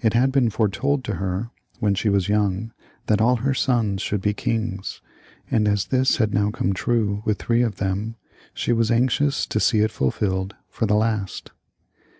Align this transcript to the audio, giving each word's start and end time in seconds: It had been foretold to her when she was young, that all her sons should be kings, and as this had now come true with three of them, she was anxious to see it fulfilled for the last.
It 0.00 0.12
had 0.14 0.30
been 0.30 0.48
foretold 0.48 1.02
to 1.02 1.14
her 1.16 1.50
when 1.80 1.96
she 1.96 2.08
was 2.08 2.28
young, 2.28 2.70
that 3.06 3.20
all 3.20 3.34
her 3.38 3.52
sons 3.52 4.00
should 4.00 4.20
be 4.20 4.32
kings, 4.32 5.00
and 5.50 5.66
as 5.66 5.86
this 5.86 6.18
had 6.18 6.32
now 6.32 6.52
come 6.52 6.72
true 6.72 7.20
with 7.24 7.40
three 7.42 7.62
of 7.62 7.78
them, 7.78 8.14
she 8.54 8.72
was 8.72 8.92
anxious 8.92 9.44
to 9.46 9.58
see 9.58 9.80
it 9.80 9.90
fulfilled 9.90 10.54
for 10.68 10.86
the 10.86 10.94
last. 10.94 11.50